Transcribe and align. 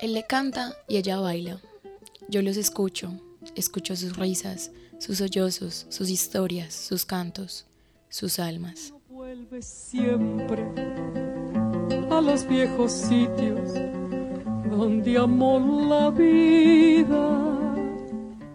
Él 0.00 0.14
le 0.14 0.22
canta 0.24 0.74
y 0.88 0.96
ella 0.96 1.20
baila. 1.20 1.60
Yo 2.28 2.40
los 2.40 2.56
escucho, 2.56 3.12
escucho 3.54 3.94
sus 3.96 4.16
risas, 4.16 4.70
sus 4.98 5.18
sollozos, 5.18 5.86
sus 5.90 6.08
historias, 6.08 6.72
sus 6.72 7.04
cantos, 7.04 7.66
sus 8.08 8.38
almas. 8.38 8.94
Vuelve 9.10 9.60
siempre 9.60 10.64
a 12.10 12.20
los 12.22 12.48
viejos 12.48 12.92
sitios 12.92 13.74
donde 14.70 15.18
amó 15.18 15.58
la 15.86 16.08
vida. 16.08 17.74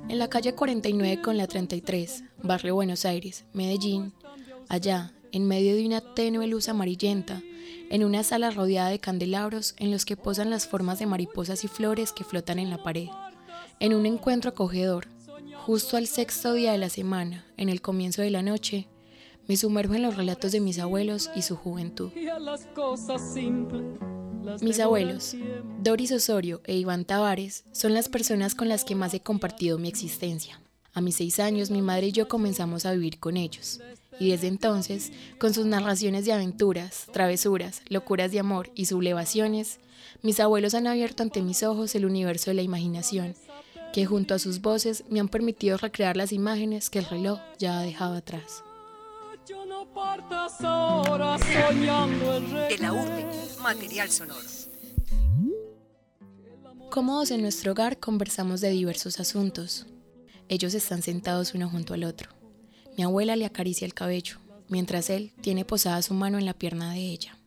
En 0.09 0.17
la 0.17 0.27
calle 0.27 0.55
49 0.55 1.21
con 1.21 1.37
la 1.37 1.45
33, 1.45 2.23
barrio 2.41 2.73
Buenos 2.73 3.05
Aires, 3.05 3.45
Medellín, 3.53 4.13
allá, 4.67 5.13
en 5.31 5.47
medio 5.47 5.75
de 5.75 5.85
una 5.85 6.01
tenue 6.15 6.47
luz 6.47 6.69
amarillenta, 6.69 7.43
en 7.89 8.03
una 8.03 8.23
sala 8.23 8.51
rodeada 8.51 8.89
de 8.89 8.99
candelabros 8.99 9.75
en 9.77 9.91
los 9.91 10.05
que 10.05 10.17
posan 10.17 10.49
las 10.49 10.67
formas 10.67 10.99
de 10.99 11.05
mariposas 11.05 11.63
y 11.63 11.67
flores 11.67 12.11
que 12.11 12.23
flotan 12.23 12.59
en 12.59 12.69
la 12.69 12.81
pared. 12.83 13.07
En 13.79 13.93
un 13.93 14.05
encuentro 14.05 14.51
acogedor, 14.51 15.07
justo 15.65 15.97
al 15.97 16.07
sexto 16.07 16.53
día 16.53 16.71
de 16.71 16.77
la 16.77 16.89
semana, 16.89 17.45
en 17.57 17.69
el 17.69 17.81
comienzo 17.81 18.21
de 18.21 18.29
la 18.29 18.41
noche, 18.41 18.87
me 19.47 19.57
sumerjo 19.57 19.93
en 19.93 20.01
los 20.01 20.15
relatos 20.15 20.51
de 20.51 20.59
mis 20.59 20.79
abuelos 20.79 21.29
y 21.35 21.41
su 21.41 21.55
juventud. 21.55 22.11
Mis 24.61 24.79
abuelos, 24.79 25.35
Doris 25.81 26.11
Osorio 26.11 26.61
e 26.65 26.75
Iván 26.75 27.05
Tavares, 27.05 27.63
son 27.71 27.93
las 27.93 28.09
personas 28.09 28.55
con 28.55 28.69
las 28.69 28.85
que 28.85 28.95
más 28.95 29.13
he 29.13 29.19
compartido 29.19 29.77
mi 29.77 29.87
existencia. 29.87 30.61
A 30.93 31.01
mis 31.01 31.15
seis 31.15 31.39
años, 31.39 31.71
mi 31.71 31.81
madre 31.81 32.07
y 32.07 32.11
yo 32.11 32.27
comenzamos 32.27 32.85
a 32.85 32.93
vivir 32.93 33.19
con 33.19 33.37
ellos 33.37 33.81
y 34.19 34.31
desde 34.31 34.47
entonces, 34.47 35.11
con 35.39 35.53
sus 35.53 35.65
narraciones 35.65 36.25
de 36.25 36.33
aventuras, 36.33 37.07
travesuras, 37.11 37.81
locuras 37.89 38.31
de 38.31 38.39
amor 38.39 38.71
y 38.75 38.85
sublevaciones, 38.85 39.79
mis 40.21 40.39
abuelos 40.39 40.73
han 40.73 40.87
abierto 40.87 41.23
ante 41.23 41.41
mis 41.41 41.63
ojos 41.63 41.95
el 41.95 42.05
universo 42.05 42.51
de 42.51 42.55
la 42.55 42.61
imaginación, 42.61 43.35
que 43.93 44.05
junto 44.05 44.33
a 44.33 44.39
sus 44.39 44.61
voces 44.61 45.03
me 45.09 45.19
han 45.19 45.27
permitido 45.27 45.77
recrear 45.77 46.17
las 46.17 46.31
imágenes 46.31 46.89
que 46.89 46.99
el 46.99 47.05
reloj 47.05 47.39
ya 47.59 47.79
ha 47.79 47.83
dejado 47.83 48.15
atrás. 48.15 48.63
De 52.69 52.77
la 52.79 52.93
urbe, 52.93 53.25
material 53.61 54.09
sonoro. 54.09 54.39
Cómodos 56.89 57.31
en 57.31 57.41
nuestro 57.41 57.73
hogar 57.73 57.99
conversamos 57.99 58.61
de 58.61 58.69
diversos 58.69 59.19
asuntos. 59.19 59.85
Ellos 60.47 60.73
están 60.73 61.01
sentados 61.01 61.53
uno 61.53 61.69
junto 61.69 61.93
al 61.93 62.03
otro. 62.05 62.34
Mi 62.97 63.03
abuela 63.03 63.35
le 63.35 63.45
acaricia 63.45 63.85
el 63.85 63.93
cabello, 63.93 64.37
mientras 64.69 65.09
él 65.09 65.33
tiene 65.41 65.65
posada 65.65 66.01
su 66.01 66.13
mano 66.13 66.37
en 66.37 66.45
la 66.45 66.53
pierna 66.53 66.93
de 66.93 66.99
ella. 66.99 67.37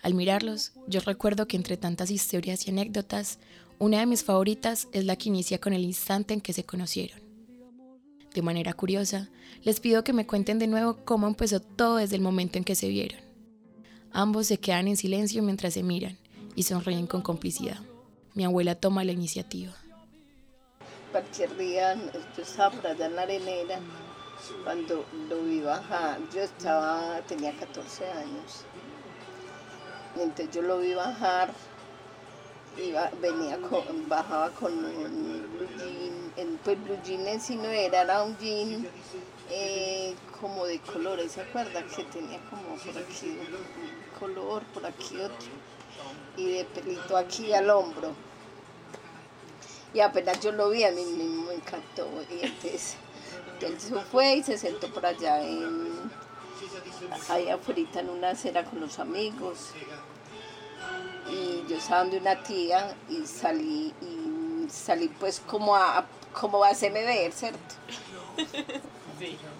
Al 0.00 0.14
mirarlos, 0.14 0.72
yo 0.86 1.00
recuerdo 1.00 1.48
que 1.48 1.56
entre 1.56 1.76
tantas 1.76 2.10
historias 2.10 2.66
y 2.66 2.70
anécdotas, 2.70 3.38
una 3.78 3.98
de 3.98 4.06
mis 4.06 4.22
favoritas 4.22 4.86
es 4.92 5.04
la 5.04 5.16
que 5.16 5.28
inicia 5.28 5.58
con 5.58 5.72
el 5.72 5.82
instante 5.82 6.34
en 6.34 6.40
que 6.40 6.52
se 6.52 6.64
conocieron. 6.64 7.18
De 8.32 8.42
manera 8.42 8.74
curiosa, 8.74 9.28
les 9.62 9.80
pido 9.80 10.04
que 10.04 10.12
me 10.12 10.26
cuenten 10.26 10.58
de 10.58 10.66
nuevo 10.66 10.98
cómo 11.04 11.26
empezó 11.26 11.60
todo 11.60 11.96
desde 11.96 12.16
el 12.16 12.22
momento 12.22 12.58
en 12.58 12.64
que 12.64 12.74
se 12.74 12.88
vieron. 12.88 13.20
Ambos 14.12 14.46
se 14.46 14.58
quedan 14.58 14.86
en 14.86 14.96
silencio 14.96 15.42
mientras 15.42 15.74
se 15.74 15.82
miran 15.82 16.16
y 16.54 16.62
sonríen 16.62 17.06
con 17.08 17.22
complicidad. 17.22 17.80
Mi 18.34 18.44
abuela 18.44 18.74
toma 18.74 19.02
la 19.04 19.12
iniciativa. 19.12 19.72
Cualquier 21.10 21.56
día 21.56 21.94
yo 22.36 22.42
estaba 22.42 22.70
por 22.70 23.00
en 23.00 23.16
la 23.16 23.22
arenera 23.22 23.80
cuando 24.62 25.04
lo 25.28 25.42
vi 25.42 25.60
bajar, 25.60 26.18
yo 26.32 26.42
estaba, 26.42 27.20
tenía 27.26 27.52
14 27.56 28.10
años. 28.10 28.64
Entonces 30.16 30.50
yo 30.54 30.62
lo 30.62 30.78
vi 30.78 30.94
bajar, 30.94 31.52
iba, 32.76 33.10
venía 33.20 33.58
bajaba 34.06 34.50
con 34.50 34.72
un 34.84 35.76
jean, 35.76 36.60
pues 36.62 36.82
blue 36.84 36.98
jean 37.04 37.26
en 37.26 37.40
sí 37.40 37.56
no 37.56 37.68
era, 37.68 38.02
era 38.02 38.22
un 38.22 38.36
jean 38.38 38.88
eh, 39.50 40.14
como 40.40 40.66
de 40.66 40.78
colores, 40.80 41.32
¿se 41.32 41.42
acuerda? 41.42 41.82
Que 41.84 42.04
tenía 42.04 42.38
como 42.50 42.76
por 42.76 42.96
aquí 43.02 43.26
un 43.28 44.18
color, 44.18 44.62
por 44.72 44.86
aquí 44.86 45.16
otro, 45.16 45.48
y 46.36 46.52
de 46.52 46.64
pelito 46.64 47.16
aquí 47.16 47.52
al 47.52 47.70
hombro. 47.70 48.14
Y 49.92 50.00
apenas 50.00 50.40
yo 50.40 50.50
lo 50.52 50.70
vi, 50.70 50.82
a 50.84 50.90
mí 50.90 51.04
me 51.46 51.54
encantó. 51.54 52.08
Y 52.28 52.44
entonces 52.44 52.96
él 53.60 53.80
se 53.80 53.94
fue 54.00 54.36
y 54.36 54.42
se 54.42 54.58
sentó 54.58 54.92
por 54.92 55.06
allá 55.06 55.42
en, 55.42 56.10
ahí 57.28 57.48
afuera 57.48 57.82
en 57.94 58.10
una 58.10 58.30
acera 58.30 58.64
con 58.64 58.80
los 58.80 58.98
amigos. 58.98 59.70
Y 61.30 61.64
yo 61.68 61.76
estaba 61.76 62.02
donde 62.02 62.18
una 62.18 62.42
tía 62.42 62.94
y 63.08 63.26
salí, 63.26 63.94
y 64.02 64.70
salí 64.70 65.08
pues 65.08 65.40
como 65.40 65.74
a, 65.74 66.04
como 66.32 66.62
a 66.62 66.68
hacerme 66.68 67.04
ver, 67.04 67.32
¿cierto? 67.32 67.74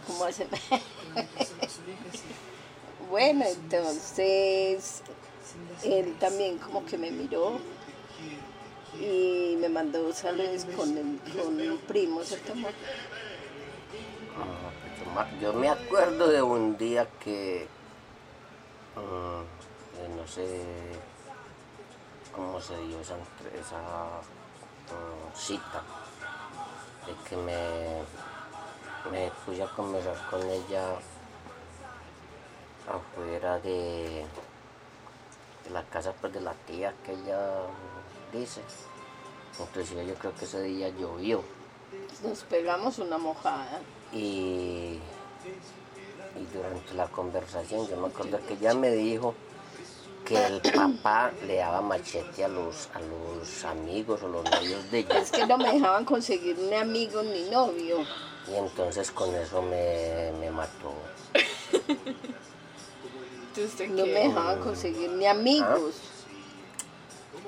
Como 0.07 0.25
a 0.25 0.29
hacerme 0.29 0.61
Bueno, 3.09 3.45
entonces 3.47 5.03
él 5.85 6.17
también 6.19 6.59
como 6.59 6.85
que 6.85 6.99
me 6.99 7.11
miró 7.11 7.61
y 9.01 9.57
me 9.59 9.69
mandó 9.69 10.13
saludos 10.13 10.67
con, 10.77 10.97
el, 10.97 11.21
con 11.33 11.61
un 11.61 11.79
primo, 11.79 12.23
¿cierto? 12.25 12.53
Yo 15.41 15.53
me 15.53 15.69
acuerdo 15.69 16.29
de 16.29 16.43
un 16.43 16.77
día 16.77 17.09
que, 17.21 17.69
mm, 18.97 20.01
eh, 20.01 20.09
no 20.17 20.27
sé 20.27 20.65
cómo 22.35 22.61
se 22.61 22.77
dio 22.79 23.01
esa, 23.01 23.15
mm, 23.15 25.37
cita, 25.37 25.83
de 27.07 27.15
que 27.29 27.37
me, 27.37 28.03
me 29.11 29.31
puse 29.45 29.63
a 29.63 29.69
conversar 29.69 30.17
con 30.31 30.43
ella 30.43 30.97
afuera 32.89 33.59
de, 33.61 34.27
la 35.71 35.83
casa 35.85 36.13
pues, 36.21 36.33
de 36.33 36.41
la 36.41 36.55
tía 36.67 36.93
que 37.05 37.13
ella 37.13 37.39
dice. 38.33 38.63
Entonces 39.59 40.07
yo 40.07 40.15
creo 40.15 40.35
que 40.35 40.45
ese 40.45 40.63
día 40.63 40.89
llovió. 40.89 41.43
Nos 42.23 42.43
pegamos 42.45 42.99
una 42.99 43.19
mojada 43.19 43.81
y, 44.13 44.99
durante 46.53 46.95
la 46.95 47.07
conversación 47.09 47.89
yo 47.89 47.97
me 47.97 48.09
acuerdo 48.09 48.39
que 48.47 48.55
ella 48.55 48.75
me 48.75 48.91
dijo 48.91 49.35
que 50.25 50.43
el 50.43 50.61
papá 50.61 51.33
le 51.47 51.57
daba 51.57 51.83
machete 51.83 52.45
a 52.45 52.49
los, 52.49 52.89
a 52.95 53.01
los 53.01 53.65
amigos 53.65 54.23
o 54.23 54.29
los 54.29 54.45
novios 54.51 54.91
de 54.91 55.01
ella. 55.01 55.19
Es 55.19 55.31
que 55.31 55.47
no 55.47 55.59
me 55.59 55.73
dejaban 55.73 56.05
conseguir 56.05 56.59
ni 56.59 56.75
amigo 56.75 57.23
ni 57.23 57.43
novio. 57.51 57.99
Y 58.51 58.55
entonces 58.55 59.11
con 59.11 59.35
eso 59.35 59.63
me, 59.63 60.51
mató. 60.51 60.95
no 63.91 64.07
me 64.07 64.13
dejaban 64.13 64.61
conseguir 64.61 65.11
ni 65.11 65.27
amigos. 65.27 65.97
¿Ah? 65.97 66.15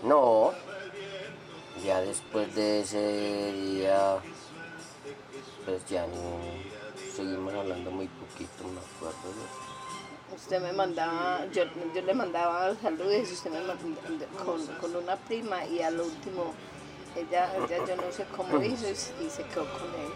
No, 0.03 0.53
ya 1.87 2.01
después 2.01 2.53
de 2.57 2.81
ese 2.81 3.53
día 3.53 4.19
pues 5.65 5.87
ya 5.89 6.05
no 6.07 6.41
seguimos 7.15 7.55
hablando 7.55 7.91
muy 7.93 8.09
poquito, 8.09 8.65
me 8.65 8.81
acuerdo. 8.81 9.17
Usted 10.35 10.61
me 10.61 10.73
mandaba, 10.73 11.47
yo, 11.53 11.63
yo 11.95 12.03
le 12.03 12.13
mandaba 12.15 12.75
saludos, 12.83 13.31
usted 13.31 13.51
me 13.51 13.61
mandaba 13.61 13.79
con, 14.45 14.67
con, 14.67 14.97
una 14.97 15.17
prima 15.17 15.65
y 15.65 15.81
al 15.81 16.01
último, 16.01 16.53
ella, 17.17 17.53
ella 17.57 17.87
yo 17.87 17.97
no 17.97 18.13
sé 18.13 18.27
cómo 18.37 18.61
hizo 18.63 18.89
y, 18.91 18.95
se 18.95 19.45
quedó 19.45 19.65
con 19.65 19.89
él. 19.95 20.13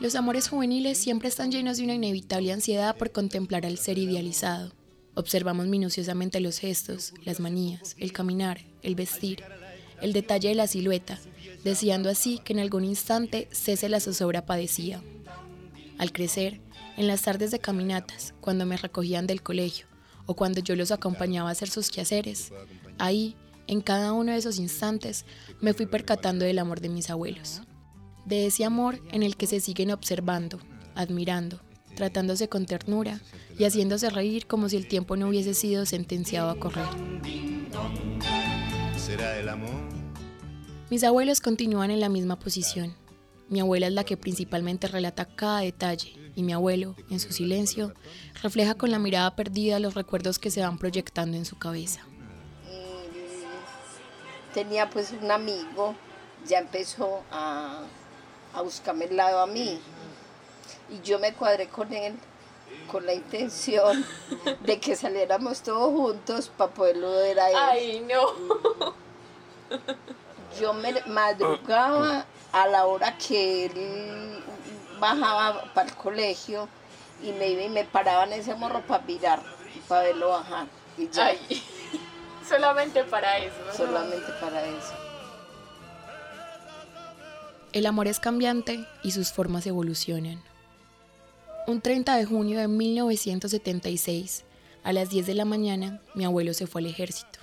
Los 0.00 0.14
amores 0.14 0.48
juveniles 0.48 0.98
siempre 0.98 1.28
están 1.28 1.50
llenos 1.50 1.78
de 1.78 1.84
una 1.84 1.94
inevitable 1.94 2.52
ansiedad 2.52 2.96
por 2.96 3.10
contemplar 3.10 3.64
al 3.66 3.78
ser 3.78 3.98
idealizado. 3.98 4.77
Observamos 5.18 5.66
minuciosamente 5.66 6.38
los 6.38 6.60
gestos, 6.60 7.12
las 7.24 7.40
manías, 7.40 7.96
el 7.98 8.12
caminar, 8.12 8.60
el 8.82 8.94
vestir, 8.94 9.42
el 10.00 10.12
detalle 10.12 10.50
de 10.50 10.54
la 10.54 10.68
silueta, 10.68 11.18
deseando 11.64 12.08
así 12.08 12.38
que 12.38 12.52
en 12.52 12.60
algún 12.60 12.84
instante 12.84 13.48
cese 13.50 13.88
la 13.88 13.98
zozobra 13.98 14.46
padecía. 14.46 15.02
Al 15.98 16.12
crecer, 16.12 16.60
en 16.96 17.08
las 17.08 17.22
tardes 17.22 17.50
de 17.50 17.58
caminatas, 17.58 18.32
cuando 18.40 18.64
me 18.64 18.76
recogían 18.76 19.26
del 19.26 19.42
colegio 19.42 19.86
o 20.26 20.36
cuando 20.36 20.60
yo 20.60 20.76
los 20.76 20.92
acompañaba 20.92 21.48
a 21.48 21.52
hacer 21.52 21.68
sus 21.68 21.90
quehaceres, 21.90 22.52
ahí, 22.98 23.34
en 23.66 23.80
cada 23.80 24.12
uno 24.12 24.30
de 24.30 24.38
esos 24.38 24.60
instantes, 24.60 25.24
me 25.60 25.74
fui 25.74 25.86
percatando 25.86 26.44
del 26.44 26.60
amor 26.60 26.80
de 26.80 26.90
mis 26.90 27.10
abuelos. 27.10 27.62
De 28.24 28.46
ese 28.46 28.64
amor 28.64 29.02
en 29.10 29.24
el 29.24 29.36
que 29.36 29.48
se 29.48 29.58
siguen 29.58 29.90
observando, 29.90 30.60
admirando, 30.94 31.60
tratándose 31.98 32.48
con 32.48 32.64
ternura 32.64 33.20
y 33.58 33.64
haciéndose 33.64 34.08
reír 34.08 34.46
como 34.46 34.68
si 34.68 34.76
el 34.76 34.86
tiempo 34.86 35.16
no 35.16 35.26
hubiese 35.26 35.52
sido 35.52 35.84
sentenciado 35.84 36.48
a 36.48 36.54
correr 36.54 36.86
el 39.16 39.48
amor. 39.48 39.70
Mis 40.90 41.02
abuelos 41.02 41.40
continúan 41.40 41.90
en 41.90 41.98
la 41.98 42.08
misma 42.08 42.38
posición. 42.38 42.94
Mi 43.48 43.58
abuela 43.58 43.88
es 43.88 43.92
la 43.92 44.04
que 44.04 44.16
principalmente 44.16 44.86
relata 44.86 45.24
cada 45.24 45.60
detalle 45.60 46.14
y 46.36 46.44
mi 46.44 46.52
abuelo, 46.52 46.94
en 47.10 47.18
su 47.18 47.32
silencio, 47.32 47.94
refleja 48.42 48.74
con 48.74 48.92
la 48.92 49.00
mirada 49.00 49.34
perdida 49.34 49.80
los 49.80 49.94
recuerdos 49.94 50.38
que 50.38 50.52
se 50.52 50.60
van 50.60 50.78
proyectando 50.78 51.36
en 51.36 51.44
su 51.44 51.58
cabeza. 51.58 52.00
tenía 54.54 54.88
pues 54.88 55.12
un 55.20 55.30
amigo, 55.30 55.94
ya 56.46 56.58
empezó 56.58 57.22
a, 57.30 57.82
a 58.54 58.62
buscarme 58.62 59.06
el 59.06 59.16
lado 59.16 59.40
a 59.40 59.46
mí 59.46 59.80
y 60.90 61.00
yo 61.00 61.18
me 61.18 61.32
cuadré 61.34 61.68
con 61.68 61.92
él 61.92 62.16
con 62.90 63.04
la 63.06 63.14
intención 63.14 64.04
de 64.60 64.80
que 64.80 64.96
saliéramos 64.96 65.62
todos 65.62 65.90
juntos 65.90 66.50
para 66.56 66.72
poderlo 66.72 67.10
ver 67.12 67.40
a 67.40 67.50
él. 67.50 67.56
Ay, 67.56 68.06
no. 68.08 68.94
Yo 70.58 70.72
me 70.72 70.94
madrugaba 71.06 72.24
a 72.52 72.66
la 72.66 72.86
hora 72.86 73.16
que 73.18 73.66
él 73.66 74.42
bajaba 74.98 75.72
para 75.74 75.88
el 75.88 75.94
colegio 75.94 76.68
y 77.22 77.32
me 77.32 77.48
iba 77.48 77.62
y 77.62 77.68
me 77.68 77.84
paraba 77.84 78.24
en 78.24 78.32
ese 78.34 78.54
morro 78.54 78.80
para 78.82 79.04
mirar, 79.04 79.42
para 79.86 80.02
verlo 80.02 80.30
bajar. 80.30 80.66
Y 80.96 81.08
ya. 81.10 81.26
Ay, 81.26 81.38
solamente 82.48 83.04
para 83.04 83.38
eso. 83.38 83.56
Solamente 83.76 84.32
para 84.40 84.64
eso. 84.64 84.94
El 87.72 87.86
amor 87.86 88.08
es 88.08 88.18
cambiante 88.18 88.86
y 89.02 89.10
sus 89.12 89.30
formas 89.32 89.66
evolucionan. 89.66 90.42
Un 91.68 91.82
30 91.82 92.16
de 92.16 92.24
junio 92.24 92.58
de 92.58 92.66
1976, 92.66 94.46
a 94.84 94.94
las 94.94 95.10
10 95.10 95.26
de 95.26 95.34
la 95.34 95.44
mañana, 95.44 96.00
mi 96.14 96.24
abuelo 96.24 96.54
se 96.54 96.66
fue 96.66 96.80
al 96.80 96.86
ejército. 96.86 97.40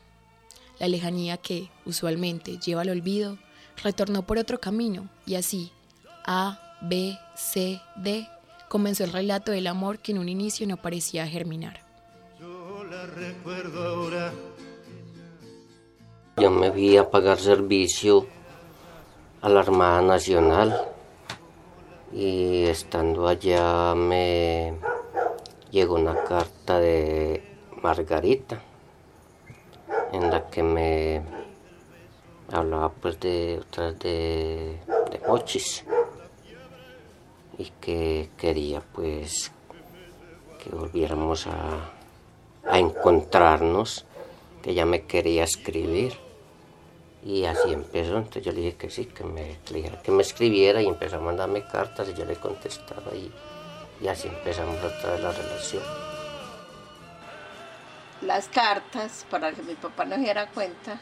La 0.79 0.87
lejanía 0.87 1.37
que, 1.37 1.69
usualmente, 1.85 2.57
lleva 2.57 2.81
al 2.81 2.89
olvido, 2.89 3.37
retornó 3.83 4.25
por 4.25 4.39
otro 4.39 4.59
camino 4.59 5.09
y 5.27 5.35
así, 5.35 5.71
A, 6.25 6.59
B, 6.81 7.15
C, 7.35 7.79
D, 7.97 8.27
comenzó 8.67 9.03
el 9.03 9.13
relato 9.13 9.51
del 9.51 9.67
amor 9.67 9.99
que 9.99 10.11
en 10.11 10.17
un 10.17 10.27
inicio 10.27 10.65
no 10.65 10.77
parecía 10.77 11.27
germinar. 11.27 11.85
Yo 16.37 16.49
me 16.49 16.71
vi 16.71 16.97
a 16.97 17.11
pagar 17.11 17.37
servicio 17.37 18.25
a 19.43 19.49
la 19.49 19.59
Armada 19.59 20.01
Nacional 20.01 20.94
y 22.15 22.63
estando 22.67 23.27
allá 23.27 23.93
me 23.93 24.73
llegó 25.69 25.95
una 25.95 26.23
carta 26.23 26.79
de 26.79 27.43
Margarita 27.83 28.61
en 30.13 30.31
la 30.31 30.49
que 30.49 30.63
me 30.63 31.21
hablaba 32.53 32.89
pues 32.89 33.19
de 33.19 33.59
otras 33.59 33.99
de, 33.99 34.79
de 35.11 35.27
mochis 35.27 35.83
y 37.57 37.65
que 37.81 38.29
quería 38.37 38.81
pues 38.93 39.51
que 40.63 40.69
volviéramos 40.69 41.47
a, 41.47 41.91
a 42.65 42.79
encontrarnos 42.79 44.05
que 44.63 44.71
ella 44.71 44.85
me 44.85 45.03
quería 45.03 45.43
escribir 45.43 46.24
y 47.25 47.43
así 47.45 47.73
empezó, 47.73 48.17
entonces 48.17 48.43
yo 48.43 48.51
le 48.51 48.61
dije 48.61 48.77
que 48.77 48.91
sí, 48.91 49.07
que 49.07 49.23
me, 49.23 49.57
que 50.03 50.11
me 50.11 50.21
escribiera 50.21 50.79
y 50.79 50.85
empezó 50.85 51.15
a 51.15 51.19
mandarme 51.19 51.65
cartas 51.65 52.07
y 52.07 52.13
yo 52.13 52.23
le 52.23 52.35
contestaba 52.35 53.15
y, 53.15 53.33
y 53.99 54.07
así 54.07 54.27
empezamos 54.27 54.77
otra 54.77 55.13
vez 55.13 55.21
la 55.21 55.31
relación. 55.31 55.81
Las 58.21 58.47
cartas, 58.47 59.25
para 59.31 59.51
que 59.53 59.63
mi 59.63 59.73
papá 59.73 60.05
no 60.05 60.17
diera 60.17 60.47
cuenta, 60.51 60.99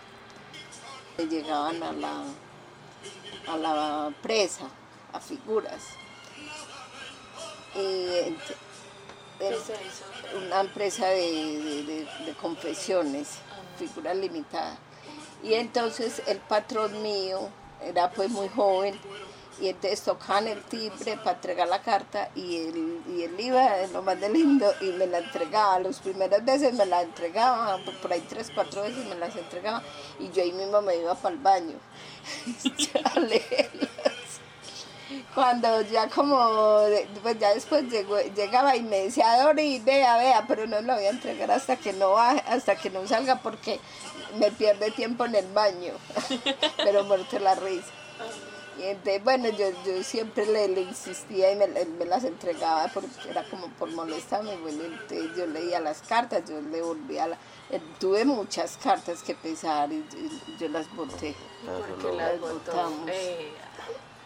le 1.17 1.27
llegaban 1.27 1.83
a 1.83 1.91
la, 1.91 2.23
a 3.47 3.57
la 3.57 4.13
presa, 4.21 4.69
a 5.11 5.19
figuras. 5.19 5.83
Y 7.75 8.33
una 10.37 10.61
empresa 10.61 11.07
de, 11.07 12.07
de 12.25 12.33
confesiones, 12.41 13.39
figuras 13.77 14.15
limitadas. 14.15 14.77
Y 15.43 15.53
entonces 15.55 16.21
el 16.27 16.39
patrón 16.39 17.01
mío 17.01 17.49
era 17.81 18.09
pues 18.11 18.29
muy 18.29 18.47
joven 18.47 18.97
y 19.59 19.67
entonces 19.67 20.01
tocaban 20.01 20.47
el 20.47 20.63
timbre 20.63 21.17
para 21.17 21.33
entregar 21.33 21.67
la 21.67 21.81
carta 21.81 22.29
y 22.35 22.57
él, 22.57 23.01
y 23.07 23.23
él 23.23 23.35
iba 23.37 23.85
lo 23.87 24.01
más 24.01 24.19
de 24.19 24.29
lindo 24.29 24.65
y 24.81 24.85
me 24.85 25.05
la 25.05 25.19
entregaba. 25.19 25.79
Las 25.79 25.99
primeras 25.99 26.43
veces 26.43 26.73
me 26.73 26.85
la 26.85 27.01
entregaba, 27.01 27.77
por 28.01 28.11
ahí 28.11 28.23
tres, 28.27 28.51
cuatro 28.53 28.81
veces 28.81 29.05
me 29.05 29.15
las 29.15 29.35
entregaba 29.35 29.83
y 30.19 30.31
yo 30.31 30.41
ahí 30.41 30.51
mismo 30.53 30.81
me 30.81 30.97
iba 30.97 31.13
para 31.15 31.35
el 31.35 31.41
baño. 31.41 31.75
Cuando 35.33 35.81
ya 35.81 36.09
como, 36.09 36.85
pues 37.23 37.39
ya 37.39 37.53
después 37.53 37.89
llegó, 37.89 38.19
llegaba 38.35 38.75
y 38.75 38.83
me 38.83 39.05
decía, 39.05 39.41
Dori, 39.41 39.79
vea, 39.79 40.17
vea, 40.17 40.45
pero 40.47 40.67
no 40.67 40.79
lo 40.81 40.93
voy 40.93 41.05
a 41.05 41.09
entregar 41.09 41.49
hasta 41.49 41.75
que 41.75 41.91
no 41.93 42.17
hasta 42.17 42.75
que 42.75 42.91
no 42.91 43.07
salga 43.07 43.37
porque 43.41 43.79
me 44.37 44.51
pierde 44.51 44.91
tiempo 44.91 45.25
en 45.25 45.35
el 45.35 45.47
baño, 45.47 45.93
pero 46.77 47.03
muerte 47.03 47.39
la 47.39 47.55
risa. 47.55 47.91
Y 48.77 48.83
entonces, 48.83 49.23
bueno, 49.23 49.49
yo, 49.49 49.69
yo 49.85 50.03
siempre 50.03 50.47
le, 50.47 50.67
le 50.67 50.81
insistía 50.81 51.51
y 51.51 51.55
me, 51.55 51.67
me, 51.67 52.05
las 52.05 52.23
entregaba 52.23 52.87
porque 52.91 53.29
era 53.29 53.43
como 53.43 53.67
por 53.67 53.91
molestarme. 53.91 54.55
Bueno, 54.57 54.83
entonces 54.83 55.29
yo 55.37 55.45
leía 55.45 55.79
las 55.79 56.01
cartas, 56.01 56.43
yo 56.49 56.59
le 56.59 56.81
volvía 56.81 57.27
la... 57.27 57.37
Eh, 57.69 57.79
tuve 57.99 58.25
muchas 58.25 58.77
cartas 58.77 59.21
que 59.21 59.35
pesar 59.35 59.91
y, 59.91 59.97
y 59.97 60.57
yo 60.59 60.69
las 60.69 60.91
boté. 60.95 61.35
Porque 61.65 62.15
las 62.15 62.39
botamos. 62.39 63.09
Eh. 63.09 63.53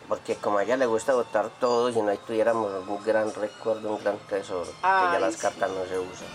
Porque 0.08 0.36
como 0.36 0.58
a 0.58 0.64
ella 0.64 0.78
le 0.78 0.86
gusta 0.86 1.14
votar 1.14 1.50
todo, 1.60 1.92
si 1.92 2.02
no 2.02 2.10
ahí 2.10 2.20
tuviéramos 2.26 2.72
un 2.88 3.04
gran 3.04 3.34
recuerdo, 3.34 3.96
un 3.96 4.02
gran 4.02 4.18
tesoro, 4.30 4.72
Ay, 4.82 5.08
que 5.08 5.14
ya 5.14 5.20
las 5.20 5.34
sí. 5.36 5.42
cartas 5.42 5.70
no 5.70 5.86
se 5.86 6.00
usan. 6.00 6.28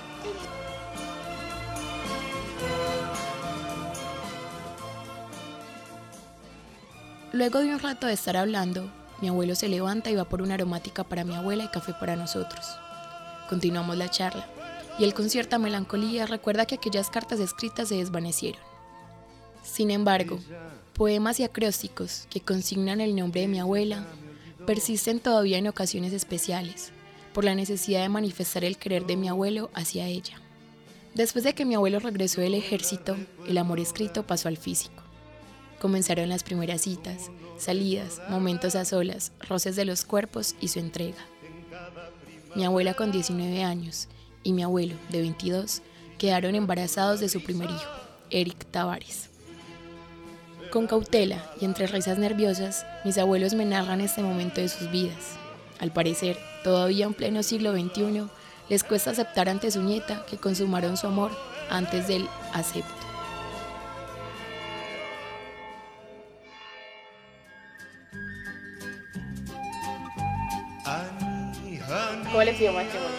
Luego 7.33 7.61
de 7.61 7.75
un 7.75 7.81
rato 7.81 8.07
de 8.07 8.13
estar 8.13 8.37
hablando, 8.37 8.91
mi 9.23 9.29
abuelo 9.29 9.55
se 9.55 9.69
levanta 9.69 10.11
y 10.11 10.17
va 10.17 10.25
por 10.25 10.43
una 10.43 10.55
aromática 10.55 11.03
para 11.05 11.25
mi 11.25 11.35
abuela 11.35 11.65
y 11.65 11.69
café 11.69 11.95
para 11.95 12.15
nosotros. 12.15 12.79
Continuamos 13.49 13.97
la 13.97 14.11
charla, 14.11 14.47
y 14.99 15.05
él 15.05 15.15
con 15.15 15.31
cierta 15.31 15.59
melancolía 15.59 16.27
recuerda 16.27 16.67
que 16.67 16.75
aquellas 16.75 17.09
cartas 17.09 17.41
escritas 17.41 17.89
se 17.89 17.97
desvanecieron. 17.97 18.72
Sin 19.62 19.91
embargo, 19.91 20.38
poemas 20.94 21.41
y 21.41 21.44
acrósticos 21.44 22.26
que 22.31 22.41
consignan 22.41 23.00
el 23.00 23.14
nombre 23.17 23.43
de 23.43 23.49
mi 23.49 23.61
abuela 23.61 24.06
persisten 24.67 25.20
todavía 25.20 25.59
en 25.59 25.69
ocasiones 25.69 26.12
especiales, 26.12 26.93
por 27.32 27.44
la 27.44 27.55
necesidad 27.55 28.03
de 28.03 28.09
manifestar 28.09 28.64
el 28.64 28.76
querer 28.76 29.06
de 29.06 29.17
mi 29.17 29.29
abuelo 29.29 29.70
hacia 29.75 30.06
ella. 30.06 30.41
Después 31.14 31.44
de 31.44 31.55
que 31.55 31.64
mi 31.64 31.75
abuelo 31.75 31.99
regresó 31.99 32.40
del 32.40 32.54
ejército, 32.54 33.16
el 33.47 33.59
amor 33.59 33.81
escrito 33.81 34.26
pasó 34.26 34.49
al 34.49 34.57
físico. 34.57 35.02
Comenzaron 35.81 36.28
las 36.28 36.42
primeras 36.42 36.83
citas, 36.83 37.31
salidas, 37.59 38.21
momentos 38.28 38.75
a 38.76 38.85
solas, 38.85 39.33
roces 39.40 39.76
de 39.76 39.85
los 39.85 40.04
cuerpos 40.04 40.54
y 40.61 40.69
su 40.69 40.78
entrega. 40.78 41.19
Mi 42.54 42.64
abuela 42.64 42.95
con 42.95 43.11
19 43.11 43.62
años 43.62 44.09
y 44.42 44.52
mi 44.52 44.62
abuelo 44.62 44.95
de 45.11 45.21
22 45.21 45.83
quedaron 46.19 46.54
embarazados 46.54 47.21
de 47.21 47.28
su 47.28 47.42
primer 47.42 47.69
hijo, 47.71 47.90
Eric 48.31 48.66
Tavares. 48.71 49.32
Con 50.73 50.87
cautela 50.87 51.37
y 51.61 51.67
entre 51.67 51.87
risas 51.87 52.17
nerviosas, 52.17 52.87
mis 53.05 53.19
abuelos 53.19 53.52
me 53.52 53.67
narran 53.67 54.00
este 54.00 54.23
momento 54.23 54.62
de 54.62 54.71
sus 54.71 54.91
vidas. 54.91 55.37
Al 55.81 55.93
parecer, 55.93 56.38
todavía 56.64 57.05
en 57.05 57.12
pleno 57.12 57.43
siglo 57.43 57.73
XXI, 57.73 58.26
les 58.71 58.83
cuesta 58.83 59.11
aceptar 59.11 59.50
ante 59.50 59.71
su 59.71 59.83
nieta 59.83 60.25
que 60.25 60.38
consumaron 60.38 60.97
su 60.97 61.09
amor 61.09 61.31
antes 61.69 62.09
del 62.09 62.26
acepto. 62.55 62.91
¿Cómo 72.25 72.43
le 72.45 72.52
pidió 72.55 72.73
matrimonio? 72.73 73.19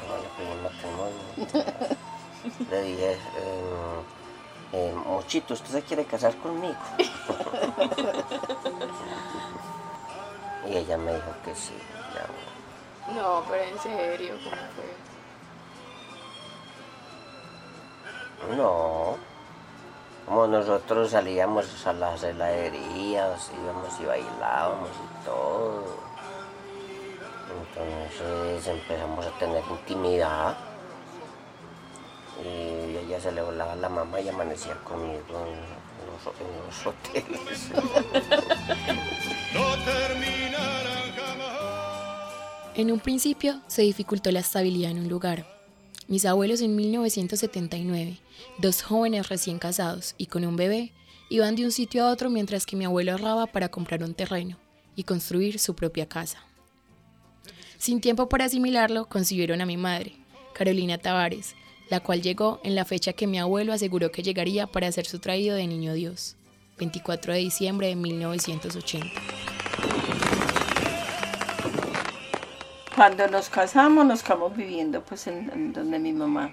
¿Cómo 0.00 0.16
le 0.22 0.28
pidió 0.38 0.56
matrimonio? 0.62 1.84
le 2.70 2.82
dije, 2.82 3.12
eh, 3.12 4.23
eh, 4.76 4.92
¿usted 5.28 5.64
se 5.64 5.82
quiere 5.82 6.04
casar 6.04 6.34
conmigo? 6.38 6.74
y 10.68 10.76
ella 10.76 10.98
me 10.98 11.14
dijo 11.14 11.30
que 11.44 11.54
sí. 11.54 11.74
Ya. 12.12 12.26
No, 13.14 13.44
pero 13.48 13.62
en 13.62 13.78
serio, 13.78 14.34
¿cómo 14.42 14.56
fue? 14.74 14.96
No. 18.56 19.16
Como 20.26 20.48
nosotros 20.48 21.10
salíamos 21.10 21.86
a 21.86 21.92
las 21.92 22.24
heladerías, 22.24 23.52
íbamos 23.62 24.00
y 24.00 24.06
bailábamos 24.06 24.88
y 24.88 25.24
todo. 25.24 25.84
Entonces 27.76 28.66
empezamos 28.66 29.24
a 29.24 29.30
tener 29.38 29.62
intimidad 29.70 30.56
se 33.24 33.32
le 33.32 33.40
volaba 33.40 33.74
la 33.76 33.88
mamá 33.88 34.20
y 34.20 34.28
amanecía 34.28 34.74
conmigo 34.84 35.18
en 35.30 35.56
los, 36.10 36.20
en 36.40 36.50
los 36.66 36.86
hoteles. 36.86 37.70
En 42.74 42.92
un 42.92 43.00
principio 43.00 43.62
se 43.66 43.80
dificultó 43.80 44.30
la 44.30 44.40
estabilidad 44.40 44.90
en 44.90 44.98
un 44.98 45.08
lugar. 45.08 45.46
Mis 46.06 46.26
abuelos 46.26 46.60
en 46.60 46.76
1979, 46.76 48.18
dos 48.58 48.82
jóvenes 48.82 49.30
recién 49.30 49.58
casados 49.58 50.14
y 50.18 50.26
con 50.26 50.44
un 50.44 50.56
bebé, 50.56 50.92
iban 51.30 51.56
de 51.56 51.64
un 51.64 51.72
sitio 51.72 52.04
a 52.04 52.10
otro 52.10 52.28
mientras 52.28 52.66
que 52.66 52.76
mi 52.76 52.84
abuelo 52.84 53.12
ahorraba 53.12 53.46
para 53.46 53.70
comprar 53.70 54.02
un 54.02 54.12
terreno 54.12 54.58
y 54.96 55.04
construir 55.04 55.58
su 55.58 55.74
propia 55.74 56.06
casa. 56.06 56.44
Sin 57.78 58.02
tiempo 58.02 58.28
para 58.28 58.44
asimilarlo, 58.44 59.08
concibieron 59.08 59.62
a 59.62 59.66
mi 59.66 59.78
madre, 59.78 60.14
Carolina 60.52 60.98
Tavares, 60.98 61.54
la 61.90 62.00
cual 62.00 62.22
llegó 62.22 62.60
en 62.64 62.74
la 62.74 62.84
fecha 62.84 63.12
que 63.12 63.26
mi 63.26 63.38
abuelo 63.38 63.72
aseguró 63.72 64.10
que 64.10 64.22
llegaría 64.22 64.66
para 64.66 64.88
hacer 64.88 65.06
su 65.06 65.18
traído 65.18 65.56
de 65.56 65.66
Niño 65.66 65.92
Dios, 65.94 66.36
24 66.78 67.34
de 67.34 67.38
diciembre 67.40 67.88
de 67.88 67.96
1980. 67.96 69.08
Cuando 72.94 73.26
nos 73.26 73.48
casamos, 73.48 74.06
nos 74.06 74.22
quedamos 74.22 74.56
viviendo 74.56 75.02
pues 75.02 75.26
en, 75.26 75.72
donde 75.72 75.98
mi 75.98 76.12
mamá. 76.12 76.52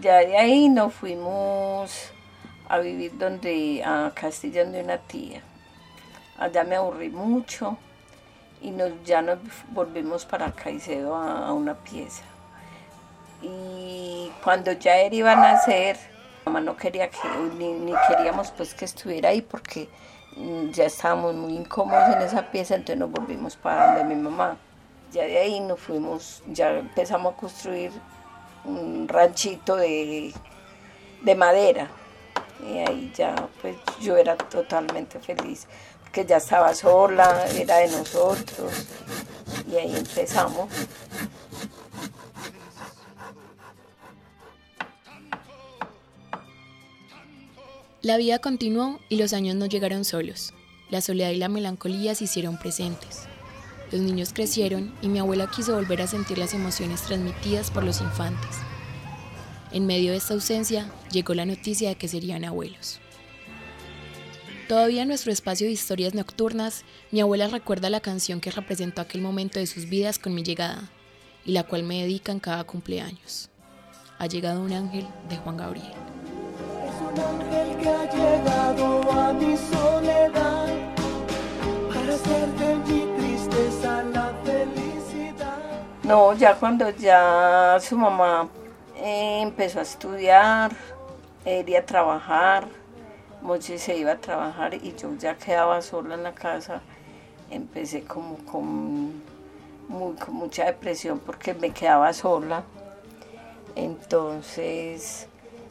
Ya 0.00 0.18
de 0.18 0.36
ahí 0.36 0.68
nos 0.68 0.94
fuimos 0.94 2.12
a 2.68 2.78
vivir 2.78 3.18
donde, 3.18 3.82
a 3.84 4.12
Castellón 4.14 4.70
de 4.70 4.82
una 4.84 4.98
tía. 4.98 5.42
Allá 6.38 6.62
me 6.62 6.76
aburrí 6.76 7.08
mucho 7.08 7.76
y 8.62 8.70
nos, 8.70 8.92
ya 9.04 9.20
nos 9.20 9.38
volvimos 9.72 10.24
para 10.26 10.52
Caicedo 10.52 11.16
a, 11.16 11.48
a 11.48 11.52
una 11.54 11.74
pieza. 11.74 12.22
Y 13.42 13.79
cuando 14.42 14.72
ya 14.72 14.98
él 14.98 15.14
iba 15.14 15.32
a 15.32 15.36
nacer, 15.36 15.96
mamá 16.44 16.60
no 16.60 16.76
quería 16.76 17.08
que, 17.08 17.18
ni, 17.58 17.72
ni 17.72 17.92
queríamos 18.08 18.50
pues 18.52 18.74
que 18.74 18.84
estuviera 18.84 19.30
ahí 19.30 19.42
porque 19.42 19.88
mm, 20.36 20.70
ya 20.70 20.84
estábamos 20.84 21.34
muy 21.34 21.56
incómodos 21.56 22.14
en 22.14 22.22
esa 22.22 22.50
pieza, 22.50 22.74
entonces 22.74 22.98
nos 22.98 23.10
volvimos 23.10 23.56
para 23.56 23.98
donde 23.98 24.14
mi 24.14 24.20
mamá. 24.20 24.56
Ya 25.12 25.24
de 25.24 25.38
ahí 25.38 25.60
nos 25.60 25.80
fuimos, 25.80 26.42
ya 26.46 26.70
empezamos 26.70 27.34
a 27.34 27.36
construir 27.36 27.90
un 28.64 29.08
ranchito 29.08 29.76
de, 29.76 30.32
de 31.22 31.34
madera. 31.34 31.88
Y 32.66 32.78
ahí 32.78 33.12
ya 33.16 33.34
pues 33.60 33.76
yo 34.00 34.16
era 34.16 34.36
totalmente 34.36 35.18
feliz, 35.18 35.66
porque 36.02 36.26
ya 36.26 36.36
estaba 36.36 36.74
sola, 36.74 37.46
era 37.56 37.78
de 37.78 37.88
nosotros. 37.88 38.86
Y 39.70 39.76
ahí 39.76 39.96
empezamos. 39.96 40.68
La 48.02 48.16
vida 48.16 48.38
continuó 48.38 48.98
y 49.10 49.16
los 49.16 49.34
años 49.34 49.56
no 49.56 49.66
llegaron 49.66 50.06
solos. 50.06 50.54
La 50.88 51.02
soledad 51.02 51.32
y 51.32 51.36
la 51.36 51.50
melancolía 51.50 52.14
se 52.14 52.24
hicieron 52.24 52.56
presentes. 52.58 53.24
Los 53.92 54.00
niños 54.00 54.32
crecieron 54.32 54.94
y 55.02 55.08
mi 55.08 55.18
abuela 55.18 55.50
quiso 55.54 55.74
volver 55.74 56.00
a 56.00 56.06
sentir 56.06 56.38
las 56.38 56.54
emociones 56.54 57.02
transmitidas 57.02 57.70
por 57.70 57.84
los 57.84 58.00
infantes. 58.00 58.56
En 59.70 59.84
medio 59.84 60.12
de 60.12 60.16
esta 60.16 60.32
ausencia 60.32 60.90
llegó 61.12 61.34
la 61.34 61.44
noticia 61.44 61.90
de 61.90 61.96
que 61.96 62.08
serían 62.08 62.46
abuelos. 62.46 63.00
Todavía 64.66 65.02
en 65.02 65.08
nuestro 65.08 65.30
espacio 65.30 65.66
de 65.66 65.74
historias 65.74 66.14
nocturnas, 66.14 66.84
mi 67.10 67.20
abuela 67.20 67.48
recuerda 67.48 67.90
la 67.90 68.00
canción 68.00 68.40
que 68.40 68.50
representó 68.50 69.02
aquel 69.02 69.20
momento 69.20 69.58
de 69.58 69.66
sus 69.66 69.90
vidas 69.90 70.18
con 70.18 70.34
mi 70.34 70.42
llegada 70.42 70.88
y 71.44 71.52
la 71.52 71.64
cual 71.64 71.82
me 71.82 72.00
dedica 72.00 72.32
en 72.32 72.40
cada 72.40 72.64
cumpleaños. 72.64 73.50
Ha 74.18 74.26
llegado 74.26 74.62
un 74.62 74.72
ángel 74.72 75.06
de 75.28 75.36
Juan 75.36 75.58
Gabriel 75.58 75.92
ángel 77.18 77.76
que 77.78 77.88
ha 77.88 78.10
llegado 78.10 79.12
a 79.12 79.32
mi 79.32 79.56
soledad 79.56 80.68
para 81.88 82.14
hacer 82.14 82.48
de 82.58 82.74
mi 82.76 83.16
tristeza 83.16 84.02
la 84.04 84.32
felicidad. 84.44 85.58
No, 86.02 86.34
ya 86.34 86.54
cuando 86.54 86.90
ya 86.90 87.78
su 87.80 87.96
mamá 87.96 88.48
eh, 88.96 89.40
empezó 89.42 89.78
a 89.80 89.82
estudiar, 89.82 90.72
iría 91.44 91.80
a 91.80 91.86
trabajar, 91.86 92.68
Mochi 93.42 93.78
se 93.78 93.96
iba 93.96 94.12
a 94.12 94.18
trabajar 94.18 94.74
y 94.74 94.94
yo 94.94 95.14
ya 95.16 95.36
quedaba 95.36 95.80
sola 95.80 96.14
en 96.14 96.22
la 96.22 96.34
casa, 96.34 96.82
empecé 97.50 98.04
como 98.04 98.36
con, 98.44 99.22
muy, 99.88 100.14
con 100.16 100.34
mucha 100.34 100.66
depresión 100.66 101.18
porque 101.18 101.54
me 101.54 101.70
quedaba 101.70 102.12
sola. 102.12 102.62
Entonces 103.76 105.29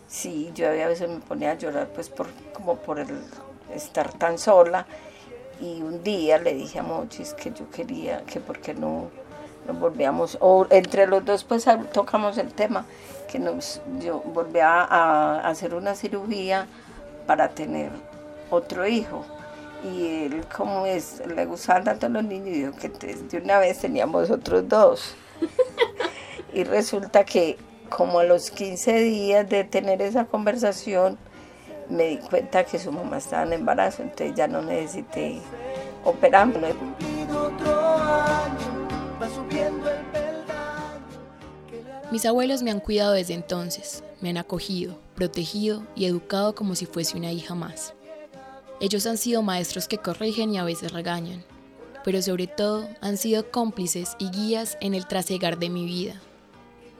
sí, 0.09 0.51
yo 0.55 0.67
a 0.67 0.71
veces 0.71 1.07
me 1.07 1.19
ponía 1.19 1.51
a 1.51 1.53
llorar 1.53 1.87
pues 1.93 2.09
por, 2.09 2.27
como 2.53 2.75
por 2.77 2.99
el 2.99 3.07
estar 3.73 4.11
tan 4.13 4.37
sola 4.37 4.85
y 5.61 5.81
un 5.81 6.03
día 6.03 6.37
le 6.39 6.53
dije 6.53 6.79
a 6.79 6.83
Mochis 6.83 7.33
que 7.33 7.51
yo 7.51 7.69
quería, 7.69 8.23
que 8.25 8.39
porque 8.39 8.73
no 8.73 9.09
nos 9.67 9.79
volvíamos, 9.79 10.37
o 10.41 10.65
entre 10.69 11.05
los 11.05 11.23
dos 11.23 11.43
pues 11.43 11.65
tocamos 11.93 12.37
el 12.37 12.53
tema, 12.53 12.85
que 13.29 13.39
nos, 13.39 13.81
yo 13.99 14.21
volvía 14.21 14.83
a, 14.83 15.47
hacer 15.47 15.75
una 15.75 15.95
cirugía 15.95 16.65
para 17.27 17.49
tener 17.49 17.91
otro 18.49 18.87
hijo. 18.87 19.25
Y 19.83 20.25
él, 20.25 20.45
como 20.55 20.85
es, 20.85 21.21
le 21.25 21.45
gustaban 21.45 21.85
tanto 21.85 22.09
los 22.09 22.23
niños, 22.23 22.53
dijo 22.53 22.71
que 22.75 22.89
de 22.89 23.37
una 23.37 23.59
vez 23.59 23.79
teníamos 23.79 24.29
otros 24.29 24.67
dos. 24.67 25.15
y 26.53 26.63
resulta 26.63 27.23
que 27.23 27.57
como 27.89 28.19
a 28.19 28.23
los 28.23 28.51
15 28.51 28.99
días 28.99 29.49
de 29.49 29.63
tener 29.63 30.01
esa 30.01 30.25
conversación, 30.25 31.17
me 31.89 32.07
di 32.07 32.17
cuenta 32.17 32.63
que 32.63 32.79
su 32.79 32.91
mamá 32.91 33.17
estaba 33.17 33.43
en 33.43 33.53
embarazo, 33.53 34.03
entonces 34.03 34.35
ya 34.35 34.47
no 34.47 34.61
necesité 34.61 35.41
operarme. 36.03 36.73
Mis 42.11 42.25
abuelos 42.25 42.63
me 42.63 42.71
han 42.71 42.79
cuidado 42.79 43.13
desde 43.13 43.33
entonces, 43.33 44.03
me 44.21 44.29
han 44.29 44.37
acogido, 44.37 44.97
protegido 45.15 45.83
y 45.95 46.05
educado 46.05 46.55
como 46.55 46.75
si 46.75 46.85
fuese 46.85 47.17
una 47.17 47.31
hija 47.31 47.53
más. 47.53 47.93
Ellos 48.81 49.05
han 49.05 49.17
sido 49.17 49.41
maestros 49.41 49.87
que 49.87 49.97
corrigen 49.97 50.53
y 50.53 50.57
a 50.57 50.63
veces 50.63 50.93
regañan, 50.93 51.43
pero 52.03 52.21
sobre 52.21 52.47
todo 52.47 52.87
han 53.01 53.17
sido 53.17 53.51
cómplices 53.51 54.15
y 54.19 54.29
guías 54.29 54.77
en 54.81 54.93
el 54.93 55.05
trasegar 55.05 55.59
de 55.59 55.69
mi 55.69 55.85
vida, 55.85 56.19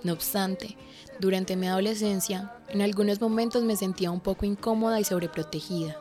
no 0.03 0.13
obstante, 0.13 0.77
durante 1.19 1.55
mi 1.55 1.67
adolescencia, 1.67 2.53
en 2.69 2.81
algunos 2.81 3.19
momentos 3.19 3.63
me 3.63 3.75
sentía 3.75 4.11
un 4.11 4.21
poco 4.21 4.45
incómoda 4.45 4.99
y 4.99 5.03
sobreprotegida, 5.03 5.97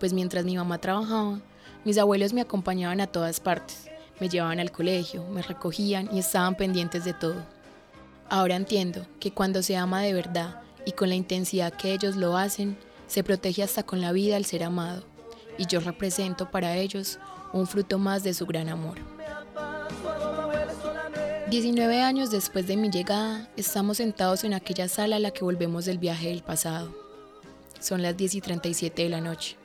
pues 0.00 0.12
mientras 0.12 0.44
mi 0.44 0.56
mamá 0.56 0.78
trabajaba, 0.78 1.40
mis 1.84 1.98
abuelos 1.98 2.32
me 2.32 2.40
acompañaban 2.40 3.00
a 3.00 3.06
todas 3.06 3.38
partes, 3.38 3.88
me 4.18 4.28
llevaban 4.28 4.58
al 4.60 4.72
colegio, 4.72 5.24
me 5.26 5.42
recogían 5.42 6.08
y 6.12 6.18
estaban 6.18 6.56
pendientes 6.56 7.04
de 7.04 7.14
todo. 7.14 7.42
Ahora 8.28 8.56
entiendo 8.56 9.06
que 9.18 9.32
cuando 9.32 9.62
se 9.62 9.76
ama 9.76 10.02
de 10.02 10.12
verdad 10.12 10.62
y 10.84 10.92
con 10.92 11.08
la 11.08 11.14
intensidad 11.14 11.72
que 11.72 11.92
ellos 11.92 12.16
lo 12.16 12.36
hacen, 12.36 12.76
se 13.06 13.24
protege 13.24 13.62
hasta 13.62 13.82
con 13.82 14.00
la 14.00 14.12
vida 14.12 14.36
al 14.36 14.44
ser 14.44 14.64
amado, 14.64 15.04
y 15.58 15.66
yo 15.66 15.80
represento 15.80 16.50
para 16.50 16.76
ellos 16.76 17.18
un 17.52 17.66
fruto 17.66 17.98
más 17.98 18.22
de 18.22 18.34
su 18.34 18.46
gran 18.46 18.68
amor. 18.68 18.98
19 21.50 22.00
años 22.00 22.30
después 22.30 22.68
de 22.68 22.76
mi 22.76 22.90
llegada, 22.90 23.50
estamos 23.56 23.96
sentados 23.96 24.44
en 24.44 24.54
aquella 24.54 24.86
sala 24.86 25.16
a 25.16 25.18
la 25.18 25.32
que 25.32 25.42
volvemos 25.42 25.84
del 25.84 25.98
viaje 25.98 26.28
del 26.28 26.44
pasado. 26.44 26.94
Son 27.80 28.02
las 28.02 28.16
10 28.16 28.36
y 28.36 28.40
37 28.40 29.02
de 29.02 29.08
la 29.08 29.20
noche. 29.20 29.56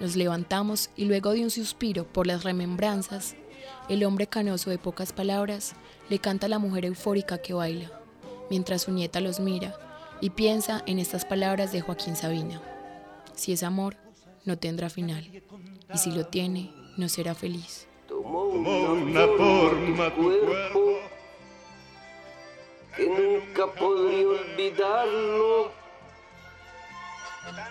Nos 0.00 0.16
levantamos 0.16 0.88
y 0.96 1.04
luego 1.04 1.32
de 1.32 1.42
un 1.42 1.50
suspiro 1.50 2.06
por 2.06 2.26
las 2.26 2.44
remembranzas, 2.44 3.36
el 3.90 4.04
hombre 4.04 4.26
canoso 4.26 4.70
de 4.70 4.78
pocas 4.78 5.12
palabras 5.12 5.74
le 6.08 6.18
canta 6.18 6.46
a 6.46 6.48
la 6.48 6.58
mujer 6.58 6.86
eufórica 6.86 7.36
que 7.42 7.52
baila, 7.52 7.92
mientras 8.48 8.82
su 8.82 8.90
nieta 8.90 9.20
los 9.20 9.38
mira 9.38 9.78
y 10.22 10.30
piensa 10.30 10.82
en 10.86 10.98
estas 10.98 11.26
palabras 11.26 11.72
de 11.72 11.82
Joaquín 11.82 12.16
Sabina. 12.16 12.62
Si 13.34 13.52
es 13.52 13.62
amor, 13.62 13.98
no 14.46 14.56
tendrá 14.56 14.88
final, 14.88 15.30
y 15.92 15.98
si 15.98 16.10
lo 16.10 16.24
tiene, 16.24 16.72
no 16.96 17.10
será 17.10 17.34
feliz. 17.34 17.86
forma 19.36 20.14
tu 20.14 20.22
cuerpo 20.22 20.85
que 22.96 23.06
nunca 23.06 23.66
podría 23.72 24.26
olvidarlo. 24.26 25.70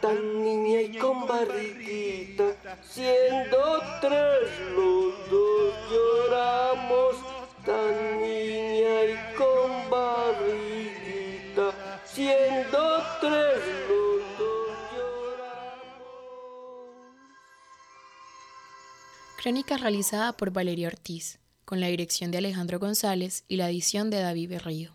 Tan 0.01 0.43
niña 0.43 0.81
y 0.81 0.97
con 0.97 1.27
barriguita, 1.27 2.55
siendo 2.83 3.81
tres 3.99 4.49
los 4.75 5.29
dos 5.29 5.73
lloramos. 5.91 7.15
Tan 7.65 8.21
niña 8.21 9.03
y 9.03 9.35
con 9.35 9.89
barriguita, 9.89 11.73
siendo 12.05 13.03
tres 13.19 13.59
los 13.89 14.37
dos 14.37 14.77
lloramos. 14.93 16.05
Crónica 19.41 19.77
realizada 19.77 20.33
por 20.33 20.51
Valeria 20.51 20.87
Ortiz, 20.87 21.39
con 21.65 21.81
la 21.81 21.87
dirección 21.87 22.29
de 22.31 22.37
Alejandro 22.37 22.79
González 22.79 23.43
y 23.47 23.57
la 23.57 23.69
edición 23.69 24.09
de 24.11 24.19
David 24.19 24.51
Berrío. 24.51 24.94